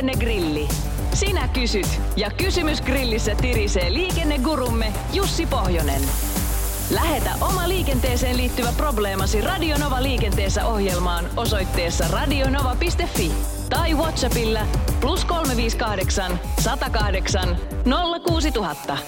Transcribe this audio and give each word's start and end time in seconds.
Liikennegrilli. 0.00 0.68
Sinä 1.14 1.48
kysyt 1.48 2.00
ja 2.16 2.30
kysymys 2.30 2.82
grillissä 2.82 3.34
tirisee 3.34 3.92
liikennegurumme 3.92 4.92
Jussi 5.12 5.46
Pohjonen. 5.46 6.02
Lähetä 6.90 7.30
oma 7.40 7.68
liikenteeseen 7.68 8.36
liittyvä 8.36 8.72
probleemasi 8.76 9.40
Radionova 9.40 10.02
liikenteessä 10.02 10.66
ohjelmaan 10.66 11.24
osoitteessa 11.36 12.04
radionova.fi 12.08 13.32
tai 13.70 13.94
Whatsappilla 13.94 14.60
plus 15.00 15.24
358 15.24 16.40
108 16.60 17.56
06000. 18.26 18.98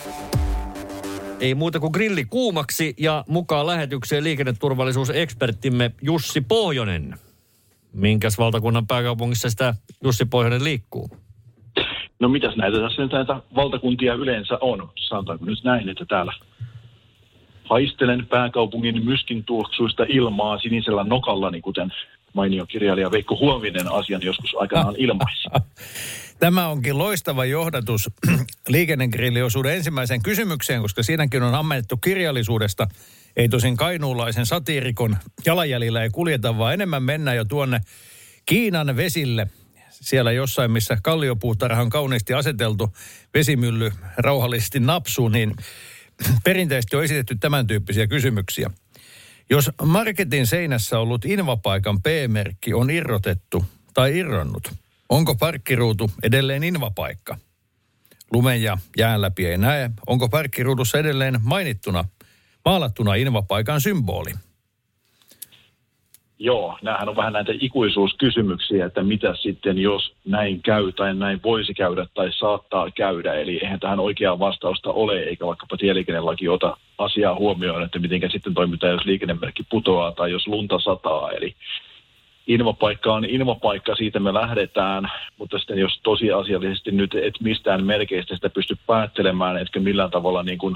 Ei 1.40 1.54
muuta 1.54 1.80
kuin 1.80 1.92
grilli 1.92 2.24
kuumaksi 2.24 2.94
ja 2.98 3.24
mukaan 3.28 3.66
lähetykseen 3.66 4.24
liikenneturvallisuuseksperttimme 4.24 5.90
Jussi 6.02 6.40
Pohjonen. 6.40 7.18
Minkäs 7.92 8.38
valtakunnan 8.38 8.86
pääkaupungissa 8.86 9.50
sitä 9.50 9.74
Jussi 10.04 10.24
Pohjonen 10.24 10.64
liikkuu? 10.64 11.10
No 12.20 12.28
mitäs 12.28 12.56
näitä 12.56 12.78
tässä 12.80 13.02
nyt 13.02 13.12
näitä 13.12 13.40
valtakuntia 13.56 14.14
yleensä 14.14 14.58
on? 14.60 14.92
Sanotaanko 15.08 15.44
nyt 15.44 15.64
näin, 15.64 15.88
että 15.88 16.04
täällä 16.08 16.32
haistelen 17.64 18.26
pääkaupungin 18.26 19.04
myskin 19.04 19.44
tuoksuista 19.44 20.04
ilmaa 20.08 20.58
sinisellä 20.58 21.04
nokallani, 21.04 21.60
kuten 21.60 21.92
mainio 22.34 22.66
kirjailija 22.66 23.10
Veikko 23.10 23.36
Huovinen 23.36 23.92
asian 23.92 24.22
joskus 24.22 24.54
aikanaan 24.58 24.94
ilmaisi. 24.98 25.48
Tämä 26.38 26.68
onkin 26.68 26.98
loistava 26.98 27.44
johdatus 27.44 28.10
liikennegrilliosuuden 28.68 29.74
ensimmäiseen 29.74 30.22
kysymykseen, 30.22 30.82
koska 30.82 31.02
siinäkin 31.02 31.42
on 31.42 31.54
ammennettu 31.54 31.96
kirjallisuudesta. 31.96 32.88
Ei 33.36 33.48
tosin 33.48 33.76
kainuulaisen 33.76 34.46
satiirikon 34.46 35.16
jalanjäljillä 35.46 36.02
ei 36.02 36.10
kuljeta, 36.10 36.58
vaan 36.58 36.74
enemmän 36.74 37.02
mennään 37.02 37.36
jo 37.36 37.44
tuonne 37.44 37.80
Kiinan 38.46 38.96
vesille. 38.96 39.46
Siellä 39.90 40.32
jossain, 40.32 40.70
missä 40.70 40.98
kalliopuutarha 41.02 41.82
on 41.82 41.90
kauniisti 41.90 42.34
aseteltu, 42.34 42.96
vesimylly 43.34 43.92
rauhallisesti 44.16 44.80
napsuu, 44.80 45.28
niin 45.28 45.54
perinteisesti 46.44 46.96
on 46.96 47.04
esitetty 47.04 47.36
tämän 47.36 47.66
tyyppisiä 47.66 48.06
kysymyksiä. 48.06 48.70
Jos 49.52 49.70
marketin 49.82 50.46
seinässä 50.46 50.98
ollut 50.98 51.24
invapaikan 51.24 52.02
P-merkki 52.02 52.74
on 52.74 52.90
irrotettu 52.90 53.64
tai 53.94 54.18
irronnut, 54.18 54.72
onko 55.08 55.34
parkkiruutu 55.34 56.10
edelleen 56.22 56.64
invapaikka? 56.64 57.38
Lumen 58.32 58.62
ja 58.62 58.78
jään 58.96 59.20
läpi 59.20 59.46
ei 59.46 59.58
näe. 59.58 59.90
Onko 60.06 60.28
parkkiruudussa 60.28 60.98
edelleen 60.98 61.40
mainittuna, 61.42 62.04
maalattuna 62.64 63.14
invapaikan 63.14 63.80
symboli? 63.80 64.32
Joo, 66.44 66.78
näähän 66.82 67.08
on 67.08 67.16
vähän 67.16 67.32
näitä 67.32 67.52
ikuisuuskysymyksiä, 67.60 68.86
että 68.86 69.02
mitä 69.02 69.34
sitten, 69.34 69.78
jos 69.78 70.12
näin 70.24 70.62
käy 70.62 70.92
tai 70.92 71.14
näin 71.14 71.40
voisi 71.44 71.74
käydä 71.74 72.06
tai 72.14 72.32
saattaa 72.32 72.90
käydä. 72.90 73.34
Eli 73.34 73.58
eihän 73.58 73.80
tähän 73.80 74.00
oikeaa 74.00 74.38
vastausta 74.38 74.90
ole, 74.90 75.18
eikä 75.18 75.46
vaikkapa 75.46 75.76
tieliikennelaki 75.76 76.48
ota 76.48 76.76
asiaa 76.98 77.34
huomioon, 77.34 77.82
että 77.82 77.98
miten 77.98 78.30
sitten 78.30 78.54
toimitaan, 78.54 78.92
jos 78.92 79.04
liikennemerkki 79.04 79.62
putoaa 79.70 80.12
tai 80.12 80.30
jos 80.30 80.46
lunta 80.46 80.78
sataa. 80.78 81.30
Eli 81.30 81.54
invapaikka 82.46 83.14
on 83.14 83.24
invapaikka, 83.24 83.94
siitä 83.94 84.20
me 84.20 84.34
lähdetään, 84.34 85.10
mutta 85.38 85.58
sitten 85.58 85.78
jos 85.78 86.00
tosiasiallisesti 86.02 86.90
nyt 86.90 87.14
et 87.14 87.34
mistään 87.40 87.84
merkeistä 87.84 88.34
sitä 88.34 88.50
pysty 88.50 88.76
päättelemään, 88.86 89.56
etkä 89.56 89.80
millään 89.80 90.10
tavalla 90.10 90.42
niin 90.42 90.58
kuin 90.58 90.74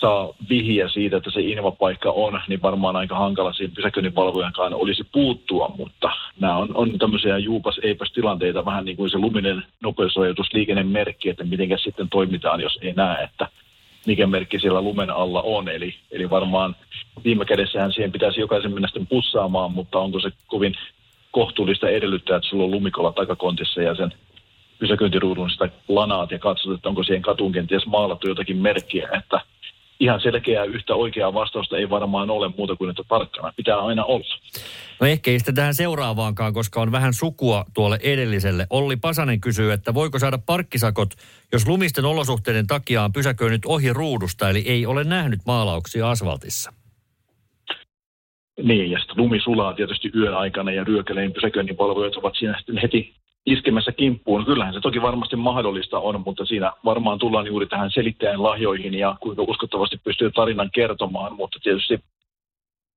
saa 0.00 0.34
vihiä 0.48 0.88
siitä, 0.88 1.16
että 1.16 1.30
se 1.30 1.40
invapaikka 1.40 2.10
on, 2.10 2.40
niin 2.48 2.62
varmaan 2.62 2.96
aika 2.96 3.18
hankala 3.18 3.52
siinä 3.52 3.74
pysäköinninvalvojankaan 3.74 4.74
olisi 4.74 5.04
puuttua, 5.12 5.74
mutta 5.76 6.10
nämä 6.40 6.56
on, 6.56 6.68
on 6.74 6.98
tämmöisiä 6.98 7.38
juupas 7.38 7.80
eipäs 7.82 8.12
tilanteita, 8.12 8.64
vähän 8.64 8.84
niin 8.84 8.96
kuin 8.96 9.10
se 9.10 9.18
luminen 9.18 9.62
nopeusrajoitus 9.82 10.52
liikennemerkki, 10.52 11.28
että 11.28 11.44
miten 11.44 11.78
sitten 11.78 12.08
toimitaan, 12.08 12.60
jos 12.60 12.78
ei 12.82 12.92
näe, 12.92 13.24
että 13.24 13.48
mikä 14.06 14.26
merkki 14.26 14.58
siellä 14.58 14.82
lumen 14.82 15.10
alla 15.10 15.42
on. 15.42 15.68
Eli, 15.68 15.94
eli 16.10 16.30
varmaan 16.30 16.76
viime 17.24 17.44
kädessähän 17.44 17.92
siihen 17.92 18.12
pitäisi 18.12 18.40
jokaisen 18.40 18.72
mennä 18.72 18.88
sitten 18.88 19.06
pussaamaan, 19.06 19.72
mutta 19.72 19.98
onko 19.98 20.20
se 20.20 20.30
kovin 20.46 20.74
kohtuullista 21.30 21.88
edellyttää, 21.88 22.36
että 22.36 22.48
sulla 22.48 22.64
on 22.64 22.70
lumikolla 22.70 23.12
takakontissa 23.12 23.82
ja 23.82 23.94
sen 23.94 24.12
pysäköintiruudun 24.78 25.50
sitä 25.50 25.68
lanaat 25.88 26.30
ja 26.30 26.38
katsot, 26.38 26.74
että 26.74 26.88
onko 26.88 27.02
siihen 27.02 27.22
katuun 27.22 27.52
kenties 27.52 27.86
maalattu 27.86 28.28
jotakin 28.28 28.56
merkkiä, 28.56 29.08
että 29.18 29.40
ihan 30.00 30.20
selkeää 30.20 30.64
yhtä 30.64 30.94
oikeaa 30.94 31.34
vastausta 31.34 31.76
ei 31.76 31.90
varmaan 31.90 32.30
ole 32.30 32.52
muuta 32.56 32.76
kuin, 32.76 32.90
että 32.90 33.02
tarkkana 33.08 33.52
pitää 33.56 33.78
aina 33.78 34.04
olla. 34.04 34.38
No 35.00 35.06
ehkä 35.06 35.30
ei 35.30 35.38
sitä 35.38 35.52
tähän 35.52 35.74
seuraavaankaan, 35.74 36.52
koska 36.52 36.80
on 36.80 36.92
vähän 36.92 37.14
sukua 37.14 37.64
tuolle 37.74 37.98
edelliselle. 38.02 38.66
Olli 38.70 38.96
Pasanen 38.96 39.40
kysyy, 39.40 39.72
että 39.72 39.94
voiko 39.94 40.18
saada 40.18 40.38
parkkisakot, 40.46 41.08
jos 41.52 41.68
lumisten 41.68 42.04
olosuhteiden 42.04 42.66
takia 42.66 43.02
on 43.02 43.12
pysäköinyt 43.12 43.66
ohi 43.66 43.92
ruudusta, 43.92 44.50
eli 44.50 44.58
ei 44.58 44.86
ole 44.86 45.04
nähnyt 45.04 45.40
maalauksia 45.46 46.10
asfaltissa. 46.10 46.72
Niin, 48.62 48.90
ja 48.90 48.98
sitten 48.98 49.16
lumi 49.16 49.40
sulaa 49.40 49.74
tietysti 49.74 50.10
yön 50.14 50.36
aikana 50.36 50.72
ja 50.72 50.84
ryökäleen 50.84 51.32
pysäköinninvalvojat 51.32 52.16
ovat 52.16 52.34
siinä 52.38 52.58
sitten 52.58 52.78
heti 52.78 53.14
iskemässä 53.46 53.92
kimppuun. 53.92 54.44
Kyllähän 54.44 54.74
se 54.74 54.80
toki 54.80 55.02
varmasti 55.02 55.36
mahdollista 55.36 55.98
on, 55.98 56.22
mutta 56.26 56.44
siinä 56.44 56.72
varmaan 56.84 57.18
tullaan 57.18 57.46
juuri 57.46 57.66
tähän 57.66 57.90
selittäjän 57.90 58.42
lahjoihin 58.42 58.94
ja 58.94 59.16
kuinka 59.20 59.42
uskottavasti 59.42 60.00
pystyy 60.04 60.30
tarinan 60.30 60.70
kertomaan, 60.74 61.36
mutta 61.36 61.58
tietysti 61.62 62.00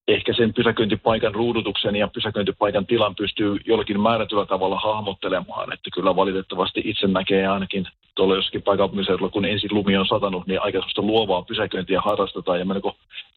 ehkä 0.07 0.33
sen 0.33 0.53
pysäköintipaikan 0.53 1.35
ruudutuksen 1.35 1.95
ja 1.95 2.07
pysäköintipaikan 2.07 2.85
tilan 2.85 3.15
pystyy 3.15 3.57
jollakin 3.65 4.01
määrätyllä 4.01 4.45
tavalla 4.45 4.79
hahmottelemaan, 4.79 5.73
että 5.73 5.89
kyllä 5.93 6.15
valitettavasti 6.15 6.81
itse 6.85 7.07
näkee 7.07 7.47
ainakin 7.47 7.87
tuolla 8.15 8.35
jossakin 8.35 8.61
paikaupunkiseudulla, 8.61 9.31
kun 9.31 9.45
ensin 9.45 9.73
lumi 9.73 9.97
on 9.97 10.07
satanut, 10.07 10.47
niin 10.47 10.61
aika 10.61 10.79
luovaa 10.97 11.41
pysäköintiä 11.41 12.01
harrastetaan 12.01 12.59
ja 12.59 12.65
melko 12.65 12.95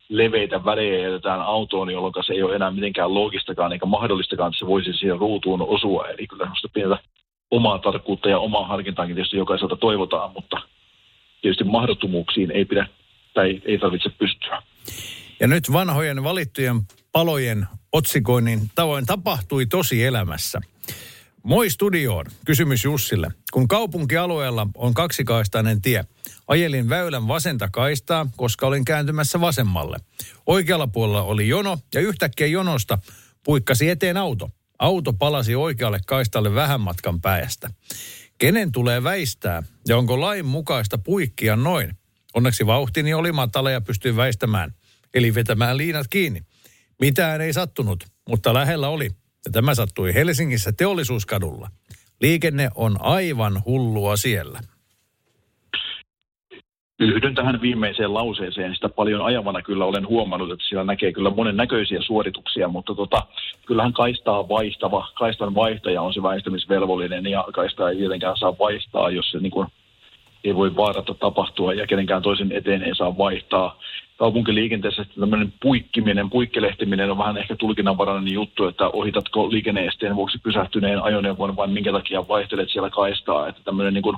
leveitä 0.08 0.64
välejä 0.64 0.98
jätetään 0.98 1.40
autoon, 1.40 1.90
jolloin 1.90 2.14
se 2.26 2.32
ei 2.32 2.42
ole 2.42 2.54
enää 2.54 2.70
mitenkään 2.70 3.14
loogistakaan 3.14 3.72
eikä 3.72 3.86
mahdollistakaan, 3.86 4.48
että 4.48 4.58
se 4.58 4.66
voisi 4.66 4.92
siihen 4.92 5.18
ruutuun 5.18 5.62
osua. 5.62 6.06
Eli 6.06 6.26
kyllä 6.26 6.44
sellaista 6.44 6.68
pientä 6.74 6.98
omaa 7.50 7.78
tarkkuutta 7.78 8.28
ja 8.28 8.38
omaa 8.38 8.66
harkintaakin 8.66 9.14
tietysti 9.14 9.36
jokaiselta 9.36 9.76
toivotaan, 9.76 10.30
mutta 10.32 10.60
tietysti 11.42 11.64
mahdottomuuksiin 11.64 12.50
ei 12.50 12.64
pidä 12.64 12.86
tai 13.34 13.62
ei 13.64 13.78
tarvitse 13.78 14.10
pystyä. 14.18 14.62
Ja 15.40 15.46
nyt 15.46 15.72
vanhojen 15.72 16.24
valittujen 16.24 16.80
palojen 17.12 17.66
otsikoinnin 17.92 18.70
tavoin 18.74 19.06
tapahtui 19.06 19.66
tosi 19.66 20.04
elämässä. 20.04 20.60
Moi 21.42 21.70
studioon. 21.70 22.26
Kysymys 22.44 22.84
Jussille. 22.84 23.30
Kun 23.52 23.68
kaupunkialueella 23.68 24.66
on 24.76 24.94
kaksikaistainen 24.94 25.82
tie, 25.82 26.04
ajelin 26.48 26.88
väylän 26.88 27.28
vasenta 27.28 27.68
kaistaa, 27.72 28.26
koska 28.36 28.66
olin 28.66 28.84
kääntymässä 28.84 29.40
vasemmalle. 29.40 29.98
Oikealla 30.46 30.86
puolella 30.86 31.22
oli 31.22 31.48
jono 31.48 31.78
ja 31.94 32.00
yhtäkkiä 32.00 32.46
jonosta 32.46 32.98
puikkasi 33.44 33.88
eteen 33.88 34.16
auto. 34.16 34.50
Auto 34.78 35.12
palasi 35.12 35.54
oikealle 35.54 36.00
kaistalle 36.06 36.54
vähän 36.54 36.80
matkan 36.80 37.20
päästä. 37.20 37.70
Kenen 38.38 38.72
tulee 38.72 39.02
väistää 39.02 39.62
ja 39.88 39.98
onko 39.98 40.20
lain 40.20 40.46
mukaista 40.46 40.98
puikkia 40.98 41.56
noin? 41.56 41.96
Onneksi 42.34 42.66
vauhtini 42.66 43.14
oli 43.14 43.32
matala 43.32 43.70
ja 43.70 43.80
pystyin 43.80 44.16
väistämään, 44.16 44.74
eli 45.14 45.34
vetämään 45.34 45.76
liinat 45.76 46.06
kiinni. 46.10 46.40
Mitään 47.00 47.40
ei 47.40 47.52
sattunut, 47.52 48.04
mutta 48.28 48.54
lähellä 48.54 48.88
oli. 48.88 49.04
Ja 49.44 49.52
tämä 49.52 49.74
sattui 49.74 50.14
Helsingissä 50.14 50.72
teollisuuskadulla. 50.72 51.68
Liikenne 52.20 52.68
on 52.74 52.96
aivan 53.00 53.62
hullua 53.66 54.16
siellä. 54.16 54.60
Yhdyn 57.00 57.34
tähän 57.34 57.60
viimeiseen 57.60 58.14
lauseeseen. 58.14 58.74
Sitä 58.74 58.88
paljon 58.88 59.24
ajavana 59.24 59.62
kyllä 59.62 59.84
olen 59.84 60.08
huomannut, 60.08 60.52
että 60.52 60.64
siellä 60.68 60.84
näkee 60.84 61.12
kyllä 61.12 61.30
monen 61.30 61.56
näköisiä 61.56 62.00
suorituksia, 62.02 62.68
mutta 62.68 62.94
tota, 62.94 63.26
kyllähän 63.66 63.92
kaistaa 63.92 64.48
vaihtava, 64.48 65.08
kaistan 65.14 65.54
vaihtaja 65.54 66.02
on 66.02 66.14
se 66.14 66.22
väistämisvelvollinen 66.22 67.26
ja 67.26 67.44
kaistaa 67.54 67.90
ei 67.90 67.96
tietenkään 67.96 68.36
saa 68.36 68.58
vaihtaa, 68.58 69.10
jos 69.10 69.30
se 69.30 69.38
niin 69.38 69.50
kuin 69.50 69.68
ei 70.44 70.54
voi 70.54 70.76
vaarata 70.76 71.14
tapahtua 71.14 71.74
ja 71.74 71.86
kenenkään 71.86 72.22
toisen 72.22 72.52
eteen 72.52 72.82
ei 72.82 72.94
saa 72.94 73.18
vaihtaa. 73.18 73.78
Kaupunkiliikenteessä 74.16 75.04
tämmöinen 75.20 75.52
puikkiminen, 75.62 76.30
puikkelehtiminen 76.30 77.10
on 77.10 77.18
vähän 77.18 77.36
ehkä 77.36 77.56
tulkinnanvarainen 77.56 78.32
juttu, 78.32 78.66
että 78.66 78.88
ohitatko 78.88 79.50
liikenneesteen 79.50 80.16
vuoksi 80.16 80.38
pysähtyneen 80.38 81.02
ajoneuvon 81.02 81.56
vai 81.56 81.68
minkä 81.68 81.92
takia 81.92 82.28
vaihtelet 82.28 82.70
siellä 82.70 82.90
kaistaa, 82.90 83.48
että 83.48 83.60
tämmöinen 83.64 83.94
niin 83.94 84.02
kuin 84.02 84.16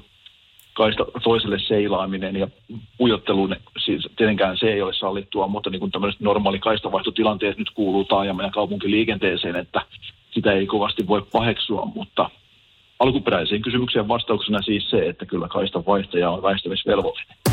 kaista 0.75 1.05
toiselle 1.23 1.59
seilaaminen 1.59 2.37
ja 2.37 2.49
pujottelu, 2.99 3.49
siis 3.85 4.09
tietenkään 4.17 4.59
se 4.59 4.67
ei 4.67 4.83
ole 4.83 4.95
sallittua, 4.95 5.49
mutta 5.49 5.71
niin 5.71 5.81
kuin 5.81 5.93
tämmöiset 5.93 6.21
normaali 6.21 6.59
kaistavaihtotilanteet 6.59 7.59
nyt 7.59 7.71
kuuluu 7.71 8.05
taajaman 8.05 8.45
ja 8.45 8.51
kaupunkiliikenteeseen, 8.51 9.57
että 9.57 9.83
sitä 10.31 10.53
ei 10.53 10.67
kovasti 10.67 11.07
voi 11.07 11.23
paheksua, 11.33 11.85
mutta 11.95 12.31
alkuperäiseen 12.99 13.63
kysymykseen 13.63 14.09
vastauksena 14.09 14.63
siis 14.63 14.91
se, 14.91 15.09
että 15.09 15.27
kyllä 15.27 15.49
kaistan 15.49 15.87
vaihtaja 15.87 16.31
on 16.31 16.43
väistämisvelvollinen. 16.43 17.46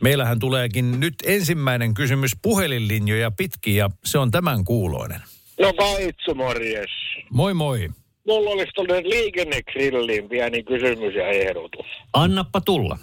Meillähän 0.00 0.38
tuleekin 0.38 1.00
nyt 1.00 1.14
ensimmäinen 1.26 1.94
kysymys 1.94 2.32
puhelinlinjoja 2.42 3.30
pitkin 3.30 3.76
ja 3.76 3.90
se 4.04 4.18
on 4.18 4.30
tämän 4.30 4.64
kuuloinen. 4.64 5.20
No 5.60 5.72
Kaitsu, 5.72 6.34
morjes. 6.34 6.90
Moi 7.30 7.54
moi. 7.54 7.88
mulla 8.26 8.50
olisi 8.50 8.72
tuonne 8.74 9.02
liikennegrilliin 9.02 10.28
pieni 10.28 10.62
kysymys 10.62 11.14
ja 11.14 11.28
ehdotus. 11.28 11.86
Annappa 12.12 12.60
tulla. 12.60 12.98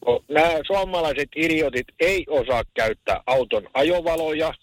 Kun 0.00 0.24
Nämä 0.30 0.50
suomalaiset 0.66 1.28
idiotit 1.36 1.86
ei 2.00 2.24
osaa 2.28 2.62
käyttää 2.74 3.20
auton 3.26 3.62
ajovaloja, 3.74 4.54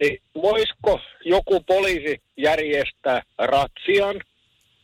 niin 0.00 0.22
voisiko 0.42 1.00
joku 1.24 1.60
poliisi 1.60 2.22
järjestää 2.36 3.22
ratsian 3.38 4.20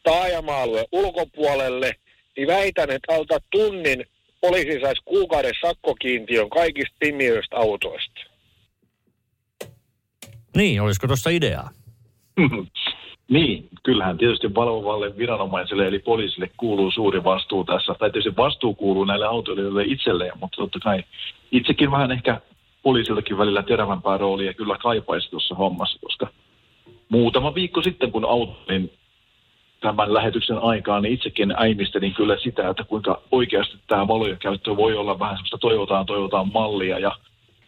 taajama-alueen 0.03 0.87
ulkopuolelle, 0.93 1.95
niin 2.37 2.49
väitän, 2.49 2.91
että 2.91 3.15
alta 3.15 3.39
tunnin 3.51 4.05
poliisi 4.41 4.81
saisi 4.81 5.03
kuukauden 5.05 5.55
sakkokiintiön 5.61 6.51
kaikista 6.51 6.97
pimiöistä 7.01 7.57
autoista. 7.57 8.21
Niin, 10.57 10.83
olisiko 10.83 11.07
tuossa 11.07 11.31
ideaa? 11.31 11.71
Niin, 13.29 13.69
kyllähän 13.83 14.19
tietysti 14.19 14.55
valvovalle 14.55 15.17
viranomaiselle 15.17 15.87
eli 15.87 15.99
poliisille 15.99 16.51
kuuluu 16.57 16.91
suuri 16.91 17.25
vastuu 17.25 17.65
tässä. 17.65 17.95
Tai 17.99 18.11
tietysti 18.11 18.37
vastuu 18.37 18.75
kuuluu 18.75 19.05
näille 19.05 19.27
autoilijoille 19.27 19.85
itselleen, 19.85 20.33
mutta 20.41 20.57
totta 20.57 20.79
kai 20.79 21.05
itsekin 21.53 21.91
vähän 21.91 22.13
ehkä 22.13 22.41
poliisillekin 22.83 23.39
välillä 23.39 23.63
terävämpää 23.63 24.17
roolia 24.17 24.55
kyllä 24.55 24.79
kaipaisi 24.79 25.31
tuossa 25.31 25.55
hommassa, 25.55 25.99
koska 26.03 26.27
muutama 27.09 27.55
viikko 27.55 27.83
sitten, 27.83 28.13
kun 28.13 28.25
autoin 28.25 28.93
tämän 29.81 30.15
lähetyksen 30.15 30.59
aikaan, 30.59 31.03
niin 31.03 31.15
itsekin 31.15 31.55
äimistelin 31.57 32.15
kyllä 32.15 32.37
sitä, 32.39 32.69
että 32.69 32.85
kuinka 32.85 33.23
oikeasti 33.31 33.79
tämä 33.87 34.09
valojen 34.09 34.39
käyttö 34.39 34.77
voi 34.77 34.97
olla 34.97 35.19
vähän 35.19 35.37
semmoista 35.37 35.59
toivotaan, 35.59 36.07
toivotaan 36.07 36.53
mallia 36.53 36.99
ja 36.99 37.17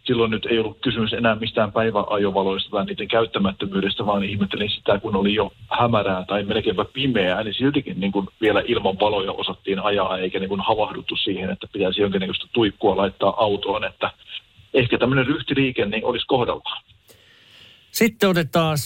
silloin 0.06 0.31
nyt 0.31 0.47
ei 0.47 0.59
ollut 0.59 0.79
kysymys 0.81 1.12
enää 1.12 1.35
mistään 1.35 1.73
päiväajovaloista 1.73 2.70
tai 2.70 2.85
niiden 2.85 3.09
käyttämättömyydestä, 3.09 4.06
vaan 4.06 4.25
ihmettelin 4.25 4.70
sitä, 4.70 4.99
kun 4.99 5.17
oli 5.17 5.35
jo 5.35 5.53
hämärää 5.70 6.25
tai 6.29 6.44
melkeinpä 6.44 6.85
pimeää, 6.85 7.44
niin 7.44 7.55
siltikin 7.55 8.00
niin 8.00 8.12
kuin 8.12 8.29
vielä 8.41 8.62
ilman 8.67 9.00
valoja 9.00 9.32
osattiin 9.32 9.81
ajaa, 9.81 10.19
eikä 10.19 10.38
niin 10.38 10.49
kuin 10.49 10.61
havahduttu 10.61 11.17
siihen, 11.17 11.50
että 11.50 11.67
pitäisi 11.73 12.00
jonkinnäköistä 12.00 12.47
tuikkua 12.53 12.97
laittaa 12.97 13.35
autoon, 13.37 13.85
että 13.85 14.11
ehkä 14.75 14.99
tämmöinen 14.99 15.26
ryhtiliike 15.26 15.87
niin 15.87 16.05
olisi 16.05 16.26
kohdallaan. 16.26 16.82
Sitten 17.91 18.29
otetaan 18.29 18.79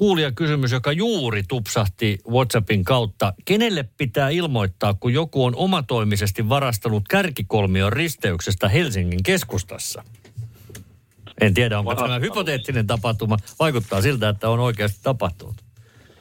kuulija 0.00 0.32
kysymys, 0.32 0.72
joka 0.72 0.92
juuri 0.92 1.42
tupsahti 1.48 2.18
WhatsAppin 2.30 2.84
kautta. 2.84 3.32
Kenelle 3.44 3.88
pitää 3.96 4.28
ilmoittaa, 4.28 4.94
kun 4.94 5.12
joku 5.12 5.44
on 5.44 5.54
omatoimisesti 5.56 6.48
varastanut 6.48 7.04
kärkikolmion 7.08 7.92
risteyksestä 7.92 8.68
Helsingin 8.68 9.22
keskustassa? 9.22 10.04
En 11.40 11.54
tiedä, 11.54 11.78
onko 11.78 11.94
tämä 11.94 12.18
hypoteettinen 12.18 12.86
tapahtuma. 12.86 13.36
Vaikuttaa 13.58 14.02
siltä, 14.02 14.28
että 14.28 14.50
on 14.50 14.60
oikeasti 14.60 15.00
tapahtunut. 15.02 15.69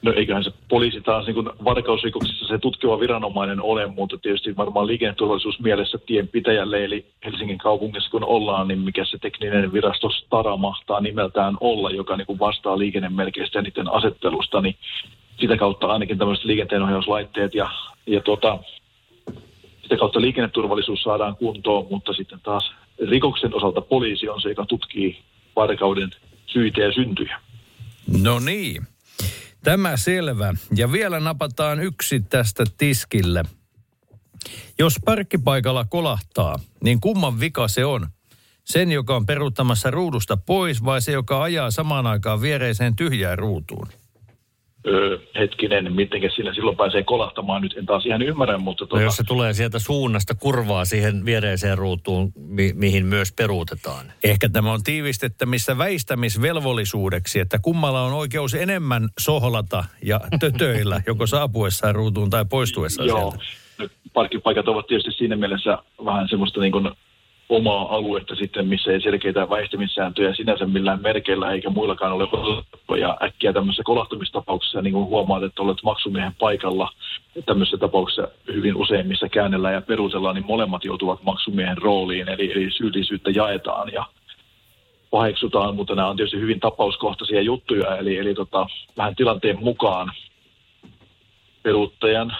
No 0.01 0.13
eiköhän 0.13 0.43
se 0.43 0.51
poliisi 0.69 1.01
taas 1.01 1.25
niin 1.25 1.45
varkausrikoksissa 1.63 2.47
se 2.47 2.57
tutkiva 2.57 2.99
viranomainen 2.99 3.61
ole, 3.61 3.87
mutta 3.87 4.17
tietysti 4.17 4.57
varmaan 4.57 4.87
liikenneturvallisuus 4.87 5.59
mielessä 5.59 5.97
tienpitäjälle, 5.97 6.85
eli 6.85 7.05
Helsingin 7.25 7.57
kaupungissa 7.57 8.09
kun 8.11 8.23
ollaan, 8.23 8.67
niin 8.67 8.79
mikä 8.79 9.05
se 9.05 9.17
tekninen 9.17 9.73
virasto 9.73 10.09
Stara 10.09 10.57
mahtaa 10.57 10.99
nimeltään 10.99 11.57
olla, 11.59 11.91
joka 11.91 12.17
niin 12.17 12.25
kuin 12.25 12.39
vastaa 12.39 12.77
liikennemerkeistä 12.77 13.57
ja 13.57 13.61
niiden 13.61 13.93
asettelusta, 13.93 14.61
niin 14.61 14.75
sitä 15.39 15.57
kautta 15.57 15.87
ainakin 15.87 16.17
tämmöiset 16.17 16.45
liikenteenohjauslaitteet 16.45 17.55
ja, 17.55 17.69
ja 18.07 18.21
tota, 18.21 18.59
sitä 19.81 19.97
kautta 19.97 20.21
liikenneturvallisuus 20.21 21.01
saadaan 21.01 21.35
kuntoon, 21.35 21.87
mutta 21.89 22.13
sitten 22.13 22.39
taas 22.43 22.71
rikoksen 23.09 23.55
osalta 23.55 23.81
poliisi 23.81 24.29
on 24.29 24.41
se, 24.41 24.49
joka 24.49 24.65
tutkii 24.65 25.19
varkauden 25.55 26.09
syitä 26.45 26.81
ja 26.81 26.91
syntyjä. 26.91 27.39
No 28.23 28.39
niin. 28.39 28.88
Tämä 29.63 29.97
selvä. 29.97 30.53
Ja 30.75 30.91
vielä 30.91 31.19
napataan 31.19 31.79
yksi 31.79 32.19
tästä 32.19 32.63
tiskille. 32.77 33.43
Jos 34.79 34.95
parkkipaikalla 35.05 35.85
kolahtaa, 35.85 36.59
niin 36.83 37.01
kumman 37.01 37.39
vika 37.39 37.67
se 37.67 37.85
on? 37.85 38.07
Sen, 38.65 38.91
joka 38.91 39.15
on 39.15 39.25
peruuttamassa 39.25 39.91
ruudusta 39.91 40.37
pois 40.37 40.83
vai 40.83 41.01
se, 41.01 41.11
joka 41.11 41.43
ajaa 41.43 41.71
samaan 41.71 42.07
aikaan 42.07 42.41
viereiseen 42.41 42.95
tyhjään 42.95 43.39
ruutuun? 43.39 43.87
Öö, 44.87 45.17
hetkinen, 45.39 45.93
miten 45.93 46.21
siinä 46.35 46.53
silloin 46.53 46.77
pääsee 46.77 47.03
kolahtamaan, 47.03 47.61
nyt 47.61 47.77
en 47.77 47.85
taas 47.85 48.05
ihan 48.05 48.21
ymmärrä, 48.21 48.57
mutta... 48.57 48.83
No 48.83 48.87
Tuota, 48.87 49.03
jos 49.03 49.15
se 49.17 49.23
tulee 49.23 49.53
sieltä 49.53 49.79
suunnasta 49.79 50.35
kurvaa 50.35 50.85
siihen 50.85 51.25
viereiseen 51.25 51.77
ruutuun, 51.77 52.31
mi- 52.35 52.73
mihin 52.75 53.05
myös 53.05 53.33
peruutetaan. 53.33 54.05
Ehkä 54.23 54.49
tämä 54.49 54.71
on 54.71 54.83
tiivistettämissä 54.83 55.77
väistämisvelvollisuudeksi, 55.77 57.39
että 57.39 57.59
kummalla 57.61 58.01
on 58.01 58.13
oikeus 58.13 58.53
enemmän 58.53 59.09
sohlata 59.19 59.83
ja 60.03 60.19
tötöillä, 60.39 61.01
joko 61.07 61.27
saapuessaan 61.27 61.95
ruutuun 61.95 62.29
tai 62.29 62.45
poistuessaan 62.49 63.07
Joo, 63.07 63.33
sieltä. 63.77 63.93
parkkipaikat 64.13 64.67
ovat 64.67 64.87
tietysti 64.87 65.11
siinä 65.11 65.35
mielessä 65.35 65.77
vähän 66.05 66.29
semmoista 66.29 66.59
niin 66.61 66.71
kuin 66.71 66.89
omaa 67.49 67.95
aluetta 67.95 68.35
sitten, 68.35 68.67
missä 68.67 68.91
ei 68.91 69.01
selkeitä 69.01 69.49
väistämissääntöjä 69.49 70.33
sinänsä 70.33 70.65
millään 70.65 71.01
merkeillä 71.01 71.51
eikä 71.51 71.69
muillakaan 71.69 72.13
ole 72.13 72.23
otettu. 72.23 72.95
Ja 72.95 73.17
äkkiä 73.23 73.53
tämmöisessä 73.53 73.83
kolahtumistapauksessa 73.83 74.81
niin 74.81 74.93
kuin 74.93 75.05
huomaat, 75.05 75.43
että 75.43 75.61
olet 75.61 75.83
maksumiehen 75.83 76.35
paikalla 76.39 76.89
tämmöisessä 77.45 77.77
tapauksessa 77.77 78.27
hyvin 78.47 78.75
usein, 78.75 79.07
missä 79.07 79.29
käännellään 79.29 79.73
ja 79.73 79.81
peruutellaan, 79.81 80.35
niin 80.35 80.45
molemmat 80.45 80.85
joutuvat 80.85 81.23
maksumiehen 81.23 81.77
rooliin, 81.77 82.29
eli, 82.29 82.51
eli 82.51 82.71
syyllisyyttä 82.71 83.31
jaetaan 83.31 83.93
ja 83.93 84.05
paheksutaan, 85.11 85.75
mutta 85.75 85.95
nämä 85.95 86.07
on 86.07 86.15
tietysti 86.15 86.39
hyvin 86.39 86.59
tapauskohtaisia 86.59 87.41
juttuja, 87.41 87.97
eli, 87.97 88.17
eli 88.17 88.33
tota, 88.33 88.67
vähän 88.97 89.15
tilanteen 89.15 89.57
mukaan 89.59 90.11
peruuttajan 91.63 92.35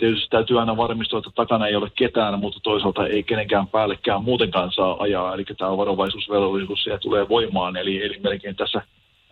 tietysti 0.00 0.28
täytyy 0.30 0.60
aina 0.60 0.76
varmistua, 0.76 1.18
että 1.18 1.30
takana 1.34 1.66
ei 1.66 1.76
ole 1.76 1.90
ketään, 1.98 2.38
mutta 2.38 2.60
toisaalta 2.62 3.06
ei 3.06 3.22
kenenkään 3.22 3.66
päällekään 3.68 4.24
muutenkaan 4.24 4.72
saa 4.72 4.96
ajaa. 5.02 5.34
Eli 5.34 5.44
tämä 5.44 5.76
varovaisuusvelvollisuus 5.76 6.82
siellä 6.82 6.98
tulee 6.98 7.28
voimaan. 7.28 7.76
Eli, 7.76 8.04
eli 8.04 8.20
melkein 8.22 8.56
tässä 8.56 8.82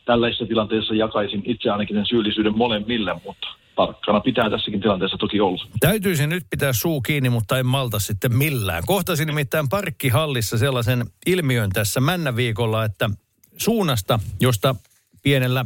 tällaisessa 0.05 0.47
tilanteessa 0.47 0.95
jakaisin 0.95 1.43
itse 1.45 1.71
ainakin 1.71 1.97
sen 1.97 2.07
syyllisyyden 2.07 2.59
molemmille, 2.59 3.15
mutta 3.25 3.49
tarkkana 3.77 4.21
pitää 4.21 4.51
tässäkin 4.51 4.81
tilanteessa 4.81 5.19
toki 5.19 5.41
olla. 5.41 5.67
Täytyisi 5.81 6.27
nyt 6.27 6.45
pitää 6.51 6.73
suu 6.73 7.01
kiinni, 7.01 7.31
mutta 7.31 7.59
en 7.59 7.67
malta 7.67 7.99
sitten 7.99 8.37
millään. 8.37 8.83
Kohtasin 8.87 9.27
nimittäin 9.27 9.69
parkkihallissa 9.69 10.59
sellaisen 10.59 11.05
ilmiön 11.27 11.71
tässä 11.71 12.01
männäviikolla, 12.01 12.85
että 12.85 13.11
suunnasta, 13.57 14.19
josta 14.41 14.75
pienellä 15.23 15.65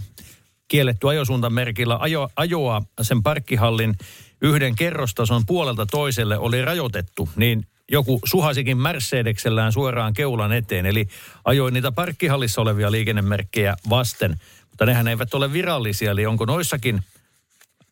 kielletty 0.68 1.08
ajosuuntamerkillä 1.08 1.96
ajo, 2.00 2.28
ajoa 2.36 2.82
sen 3.02 3.22
parkkihallin 3.22 3.94
yhden 4.42 4.74
kerrostason 4.74 5.46
puolelta 5.46 5.86
toiselle 5.86 6.38
oli 6.38 6.64
rajoitettu, 6.64 7.28
niin 7.36 7.66
joku 7.90 8.20
suhasikin 8.24 8.78
Mercedeksellään 8.78 9.72
suoraan 9.72 10.14
keulan 10.14 10.52
eteen. 10.52 10.86
Eli 10.86 11.08
ajoi 11.44 11.70
niitä 11.70 11.92
parkkihallissa 11.92 12.60
olevia 12.60 12.90
liikennemerkkejä 12.90 13.76
vasten. 13.90 14.40
Mutta 14.70 14.86
nehän 14.86 15.08
eivät 15.08 15.34
ole 15.34 15.52
virallisia, 15.52 16.10
eli 16.10 16.26
onko 16.26 16.44
noissakin 16.44 17.00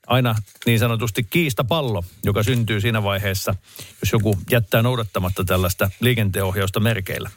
aina 0.06 0.34
niin 0.66 0.78
sanotusti 0.78 1.22
kiistapallo, 1.22 2.04
joka 2.24 2.42
syntyy 2.42 2.80
siinä 2.80 3.02
vaiheessa, 3.02 3.54
jos 4.02 4.12
joku 4.12 4.38
jättää 4.50 4.82
noudattamatta 4.82 5.44
tällaista 5.44 5.90
liikenteenohjausta 6.00 6.80
merkeillä. 6.80 7.30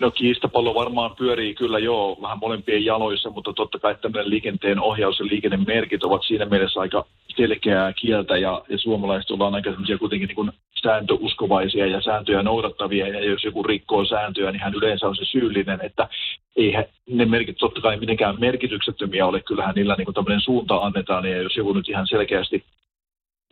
No 0.00 0.10
kiistapallo 0.10 0.74
varmaan 0.74 1.16
pyörii 1.16 1.54
kyllä 1.54 1.78
joo 1.78 2.18
vähän 2.22 2.38
molempien 2.38 2.84
jaloissa, 2.84 3.30
mutta 3.30 3.52
totta 3.52 3.78
kai 3.78 3.94
tämmöinen 3.94 4.30
liikenteen 4.30 4.80
ohjaus 4.80 5.18
ja 5.18 5.26
liikennemerkit 5.26 6.04
ovat 6.04 6.22
siinä 6.26 6.44
mielessä 6.44 6.80
aika 6.80 7.04
selkeää 7.36 7.92
kieltä 7.92 8.36
ja, 8.36 8.64
ja 8.68 8.78
suomalaiset 8.78 9.30
ollaan 9.30 9.54
aika 9.54 9.70
semmoisia 9.70 9.98
kuitenkin 9.98 10.28
niin 10.28 10.36
kuin 10.36 10.52
sääntöuskovaisia 10.82 11.86
ja 11.86 12.00
sääntöjä 12.00 12.42
noudattavia 12.42 13.08
ja 13.08 13.24
jos 13.24 13.44
joku 13.44 13.62
rikkoo 13.62 14.04
sääntöjä, 14.04 14.52
niin 14.52 14.62
hän 14.62 14.74
yleensä 14.74 15.06
on 15.06 15.16
se 15.16 15.24
syyllinen, 15.24 15.80
että 15.82 16.08
ei 16.56 16.74
ne 17.10 17.24
merkit 17.24 17.56
totta 17.58 17.80
kai 17.80 17.96
mitenkään 17.96 18.40
merkityksettömiä 18.40 19.26
ole, 19.26 19.40
kyllähän 19.40 19.74
niillä 19.74 19.94
niin 19.98 20.04
kuin 20.04 20.14
tämmöinen 20.14 20.40
suunta 20.40 20.76
annetaan 20.76 21.24
ja 21.30 21.42
jos 21.42 21.56
joku 21.56 21.72
nyt 21.72 21.88
ihan 21.88 22.06
selkeästi 22.06 22.64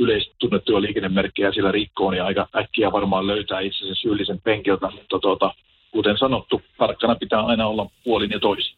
yleistunnettuja 0.01 0.83
liikennemerkkejä 0.83 1.53
sillä 1.53 1.73
rikkoo, 1.73 2.11
niin 2.11 2.23
aika 2.23 2.49
äkkiä 2.57 2.93
varmaan 2.93 3.27
löytää 3.27 3.61
itsensä 3.61 3.95
syyllisen 3.95 4.41
penkiltä, 4.45 4.91
mutta 4.91 5.19
tuota, 5.19 5.55
kuten 5.97 6.19
sanottu, 6.19 6.63
tarkkana 6.79 7.15
pitää 7.15 7.41
aina 7.41 7.67
olla 7.67 7.91
puolin 8.05 8.31
ja 8.31 8.41
toisin. 8.41 8.77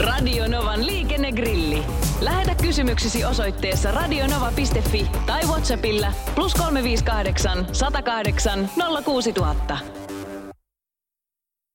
Radio 0.00 0.48
Novan 0.48 0.86
liikennegrilli. 0.86 1.82
Lähetä 2.20 2.54
kysymyksesi 2.62 3.24
osoitteessa 3.24 3.90
radionova.fi 3.90 5.06
tai 5.26 5.40
Whatsappilla 5.46 6.12
plus 6.34 6.54
358 6.54 7.66
108 7.72 8.68
06000. 9.04 10.03